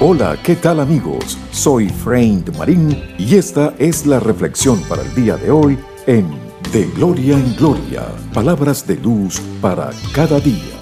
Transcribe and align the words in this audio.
Hola, 0.00 0.38
¿qué 0.44 0.54
tal 0.54 0.78
amigos? 0.78 1.36
Soy 1.50 1.88
Frank 1.88 2.56
Marín 2.56 2.96
y 3.18 3.34
esta 3.34 3.74
es 3.80 4.06
la 4.06 4.20
reflexión 4.20 4.80
para 4.88 5.02
el 5.02 5.12
día 5.12 5.36
de 5.36 5.50
hoy 5.50 5.76
en 6.06 6.28
De 6.72 6.86
Gloria 6.94 7.34
en 7.36 7.56
Gloria, 7.56 8.06
palabras 8.32 8.86
de 8.86 8.94
luz 8.94 9.40
para 9.60 9.90
cada 10.14 10.38
día. 10.38 10.80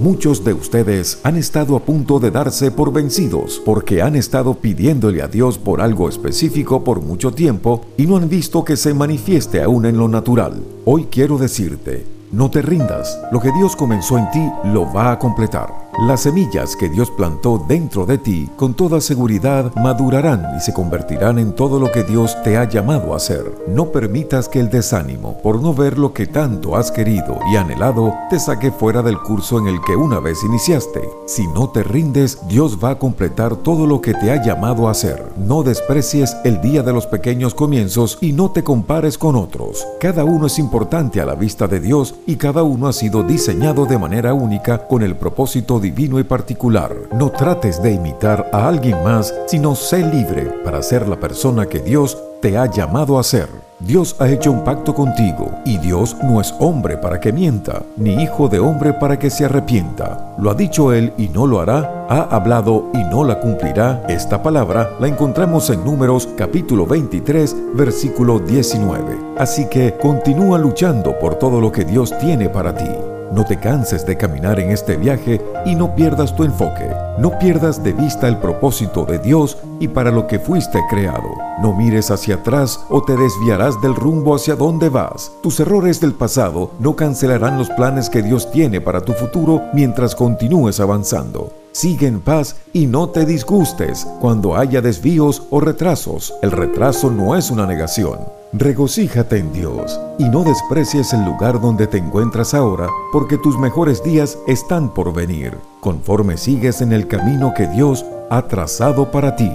Muchos 0.00 0.42
de 0.44 0.54
ustedes 0.54 1.20
han 1.24 1.36
estado 1.36 1.76
a 1.76 1.80
punto 1.80 2.18
de 2.18 2.30
darse 2.30 2.70
por 2.70 2.90
vencidos 2.90 3.60
porque 3.62 4.00
han 4.00 4.16
estado 4.16 4.54
pidiéndole 4.54 5.20
a 5.20 5.28
Dios 5.28 5.58
por 5.58 5.82
algo 5.82 6.08
específico 6.08 6.82
por 6.82 7.02
mucho 7.02 7.32
tiempo 7.32 7.84
y 7.98 8.06
no 8.06 8.16
han 8.16 8.30
visto 8.30 8.64
que 8.64 8.78
se 8.78 8.94
manifieste 8.94 9.62
aún 9.62 9.84
en 9.84 9.98
lo 9.98 10.08
natural. 10.08 10.62
Hoy 10.86 11.08
quiero 11.10 11.36
decirte, 11.36 12.06
no 12.32 12.50
te 12.50 12.62
rindas, 12.62 13.20
lo 13.30 13.40
que 13.40 13.52
Dios 13.52 13.76
comenzó 13.76 14.16
en 14.16 14.30
ti 14.30 14.48
lo 14.64 14.90
va 14.90 15.12
a 15.12 15.18
completar. 15.18 15.87
Las 16.00 16.20
semillas 16.20 16.76
que 16.76 16.88
Dios 16.88 17.10
plantó 17.10 17.58
dentro 17.66 18.06
de 18.06 18.18
ti 18.18 18.48
con 18.54 18.74
toda 18.74 19.00
seguridad 19.00 19.74
madurarán 19.74 20.46
y 20.56 20.60
se 20.60 20.72
convertirán 20.72 21.40
en 21.40 21.52
todo 21.52 21.80
lo 21.80 21.90
que 21.90 22.04
Dios 22.04 22.40
te 22.44 22.56
ha 22.56 22.68
llamado 22.68 23.12
a 23.12 23.16
hacer. 23.16 23.52
No 23.66 23.90
permitas 23.90 24.48
que 24.48 24.60
el 24.60 24.70
desánimo 24.70 25.38
por 25.42 25.60
no 25.60 25.74
ver 25.74 25.98
lo 25.98 26.12
que 26.12 26.28
tanto 26.28 26.76
has 26.76 26.92
querido 26.92 27.40
y 27.52 27.56
anhelado 27.56 28.14
te 28.30 28.38
saque 28.38 28.70
fuera 28.70 29.02
del 29.02 29.18
curso 29.18 29.58
en 29.58 29.66
el 29.66 29.80
que 29.80 29.96
una 29.96 30.20
vez 30.20 30.38
iniciaste. 30.44 31.00
Si 31.26 31.48
no 31.48 31.70
te 31.70 31.82
rindes, 31.82 32.46
Dios 32.46 32.78
va 32.82 32.90
a 32.90 32.98
completar 33.00 33.56
todo 33.56 33.84
lo 33.84 34.00
que 34.00 34.14
te 34.14 34.30
ha 34.30 34.40
llamado 34.40 34.86
a 34.86 34.92
hacer. 34.92 35.32
No 35.36 35.64
desprecies 35.64 36.36
el 36.44 36.60
día 36.60 36.84
de 36.84 36.92
los 36.92 37.08
pequeños 37.08 37.54
comienzos 37.54 38.18
y 38.20 38.32
no 38.32 38.52
te 38.52 38.62
compares 38.62 39.18
con 39.18 39.34
otros. 39.34 39.84
Cada 39.98 40.22
uno 40.22 40.46
es 40.46 40.60
importante 40.60 41.20
a 41.20 41.26
la 41.26 41.34
vista 41.34 41.66
de 41.66 41.80
Dios 41.80 42.14
y 42.24 42.36
cada 42.36 42.62
uno 42.62 42.86
ha 42.86 42.92
sido 42.92 43.24
diseñado 43.24 43.84
de 43.84 43.98
manera 43.98 44.32
única 44.32 44.86
con 44.86 45.02
el 45.02 45.16
propósito 45.16 45.80
de 45.80 45.87
divino 45.90 46.20
y 46.20 46.24
particular. 46.24 46.94
No 47.12 47.30
trates 47.30 47.82
de 47.82 47.92
imitar 47.92 48.50
a 48.52 48.68
alguien 48.68 49.02
más, 49.02 49.34
sino 49.46 49.74
sé 49.74 50.04
libre 50.04 50.42
para 50.62 50.82
ser 50.82 51.08
la 51.08 51.18
persona 51.18 51.64
que 51.64 51.78
Dios 51.78 52.18
te 52.42 52.58
ha 52.58 52.66
llamado 52.66 53.18
a 53.18 53.22
ser. 53.22 53.48
Dios 53.80 54.16
ha 54.18 54.28
hecho 54.28 54.50
un 54.52 54.64
pacto 54.64 54.92
contigo 54.92 55.50
y 55.64 55.78
Dios 55.78 56.16
no 56.22 56.40
es 56.40 56.52
hombre 56.58 56.98
para 56.98 57.20
que 57.20 57.32
mienta, 57.32 57.82
ni 57.96 58.22
hijo 58.22 58.48
de 58.48 58.58
hombre 58.58 58.92
para 58.92 59.18
que 59.18 59.30
se 59.30 59.46
arrepienta. 59.46 60.34
Lo 60.38 60.50
ha 60.50 60.54
dicho 60.54 60.92
Él 60.92 61.12
y 61.16 61.28
no 61.28 61.46
lo 61.46 61.60
hará, 61.60 62.06
ha 62.10 62.22
hablado 62.34 62.90
y 62.92 62.98
no 63.04 63.24
la 63.24 63.40
cumplirá. 63.40 64.02
Esta 64.08 64.42
palabra 64.42 64.90
la 65.00 65.08
encontramos 65.08 65.70
en 65.70 65.84
Números 65.84 66.28
capítulo 66.36 66.86
23, 66.86 67.56
versículo 67.74 68.40
19. 68.40 69.16
Así 69.38 69.66
que 69.68 69.96
continúa 69.96 70.58
luchando 70.58 71.18
por 71.18 71.36
todo 71.36 71.60
lo 71.60 71.72
que 71.72 71.84
Dios 71.84 72.12
tiene 72.18 72.50
para 72.50 72.74
ti. 72.74 73.07
No 73.30 73.44
te 73.44 73.58
canses 73.58 74.06
de 74.06 74.16
caminar 74.16 74.58
en 74.58 74.70
este 74.70 74.96
viaje 74.96 75.40
y 75.66 75.74
no 75.74 75.94
pierdas 75.94 76.34
tu 76.34 76.44
enfoque. 76.44 76.90
No 77.18 77.38
pierdas 77.38 77.82
de 77.82 77.92
vista 77.92 78.26
el 78.26 78.38
propósito 78.38 79.04
de 79.04 79.18
Dios 79.18 79.58
y 79.80 79.88
para 79.88 80.10
lo 80.10 80.26
que 80.26 80.38
fuiste 80.38 80.80
creado. 80.88 81.28
No 81.60 81.74
mires 81.74 82.10
hacia 82.10 82.36
atrás 82.36 82.80
o 82.88 83.02
te 83.02 83.16
desviarás 83.16 83.80
del 83.82 83.94
rumbo 83.94 84.34
hacia 84.34 84.56
donde 84.56 84.88
vas. 84.88 85.30
Tus 85.42 85.60
errores 85.60 86.00
del 86.00 86.14
pasado 86.14 86.70
no 86.78 86.96
cancelarán 86.96 87.58
los 87.58 87.68
planes 87.70 88.08
que 88.08 88.22
Dios 88.22 88.50
tiene 88.50 88.80
para 88.80 89.02
tu 89.02 89.12
futuro 89.12 89.60
mientras 89.74 90.14
continúes 90.14 90.80
avanzando. 90.80 91.52
Sigue 91.78 92.08
en 92.08 92.18
paz 92.18 92.56
y 92.72 92.86
no 92.86 93.10
te 93.10 93.24
disgustes 93.24 94.04
cuando 94.20 94.56
haya 94.56 94.80
desvíos 94.80 95.44
o 95.50 95.60
retrasos. 95.60 96.34
El 96.42 96.50
retraso 96.50 97.08
no 97.08 97.36
es 97.36 97.52
una 97.52 97.66
negación. 97.66 98.18
Regocíjate 98.52 99.38
en 99.38 99.52
Dios 99.52 99.96
y 100.18 100.24
no 100.24 100.42
desprecies 100.42 101.12
el 101.12 101.24
lugar 101.24 101.60
donde 101.60 101.86
te 101.86 101.98
encuentras 101.98 102.52
ahora, 102.52 102.88
porque 103.12 103.38
tus 103.38 103.56
mejores 103.56 104.02
días 104.02 104.36
están 104.48 104.92
por 104.92 105.14
venir, 105.14 105.56
conforme 105.78 106.36
sigues 106.36 106.80
en 106.80 106.92
el 106.92 107.06
camino 107.06 107.54
que 107.56 107.68
Dios 107.68 108.04
ha 108.28 108.42
trazado 108.48 109.12
para 109.12 109.36
ti. 109.36 109.52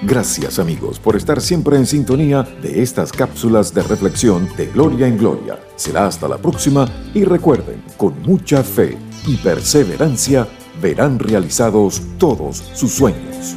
Gracias 0.00 0.58
amigos 0.58 0.98
por 0.98 1.16
estar 1.16 1.42
siempre 1.42 1.76
en 1.76 1.84
sintonía 1.84 2.48
de 2.62 2.80
estas 2.80 3.12
cápsulas 3.12 3.74
de 3.74 3.82
reflexión 3.82 4.48
de 4.56 4.68
Gloria 4.68 5.06
en 5.06 5.18
Gloria. 5.18 5.58
Será 5.76 6.06
hasta 6.06 6.26
la 6.26 6.38
próxima 6.38 6.88
y 7.12 7.24
recuerden, 7.24 7.84
con 7.98 8.22
mucha 8.22 8.62
fe 8.62 8.96
y 9.26 9.36
perseverancia 9.36 10.48
verán 10.80 11.18
realizados 11.18 12.02
todos 12.18 12.62
sus 12.74 12.92
sueños. 12.92 13.56